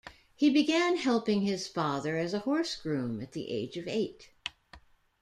He 0.35 0.49
began 0.49 0.95
helping 0.97 1.41
his 1.41 1.67
father 1.67 2.17
as 2.17 2.33
a 2.33 2.39
horse 2.39 2.75
groom 2.75 3.21
at 3.21 3.33
the 3.33 3.51
age 3.51 3.77
of 3.77 3.87
eight. 3.87 4.31